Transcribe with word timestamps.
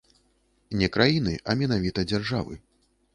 Не 0.79 0.87
краіны, 0.95 1.33
а 1.49 1.57
менавіта 1.59 2.07
дзяржавы. 2.09 2.59